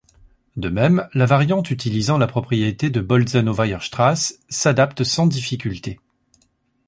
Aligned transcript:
De 0.57 0.69
même, 0.69 1.07
la 1.13 1.27
variante 1.27 1.69
utilisant 1.69 2.17
la 2.17 2.25
propriété 2.25 2.89
de 2.89 3.01
Bolzano-Weierstrass 3.01 4.39
s'adapte 4.49 5.03
sans 5.03 5.27
difficulté. 5.27 5.99